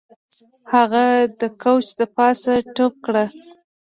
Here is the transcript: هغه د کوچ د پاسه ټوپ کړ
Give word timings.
هغه 0.73 1.03
د 1.39 1.41
کوچ 1.61 1.85
د 1.99 2.01
پاسه 2.15 2.53
ټوپ 2.75 2.93
کړ 3.05 3.15